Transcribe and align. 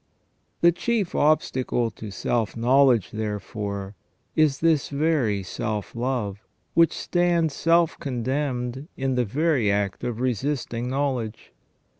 The 0.61 0.71
chief 0.71 1.13
obstacle 1.13 1.91
to 1.91 2.09
self 2.09 2.57
knowledge, 2.57 3.11
therefore, 3.11 3.93
is 4.35 4.57
this 4.59 4.89
very 4.89 5.43
self 5.43 5.95
love, 5.95 6.43
which 6.73 6.91
stands 6.93 7.53
self 7.53 7.99
condemned 7.99 8.87
in 8.97 9.13
the 9.13 9.25
very 9.25 9.71
act 9.71 10.03
of 10.03 10.19
resisting 10.19 10.89
knowledge. 10.89 11.53